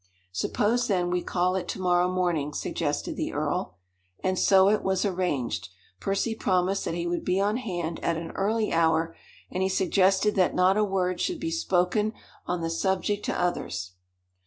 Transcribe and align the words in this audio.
"Suppose, 0.31 0.87
then, 0.87 1.11
we 1.11 1.21
call 1.21 1.55
it 1.55 1.67
to 1.67 1.79
morrow 1.79 2.09
morning?" 2.11 2.53
suggested 2.55 3.15
the 3.15 3.33
earl. 3.33 3.77
And 4.23 4.39
so 4.39 4.67
it 4.69 4.81
was 4.81 5.05
arranged. 5.05 5.69
Percy 5.99 6.33
promised 6.33 6.85
that 6.85 6.95
he 6.95 7.05
would 7.05 7.23
be 7.23 7.39
on 7.39 7.57
hand 7.57 7.99
at 7.99 8.17
an 8.17 8.31
early 8.31 8.73
hour; 8.73 9.15
and 9.51 9.61
he 9.61 9.69
suggested 9.69 10.33
that 10.33 10.55
not 10.55 10.75
a 10.75 10.83
word 10.83 11.21
should 11.21 11.39
be 11.39 11.51
spoken 11.51 12.13
on 12.47 12.61
the 12.61 12.71
subject 12.71 13.23
to 13.25 13.39
others. 13.39 13.91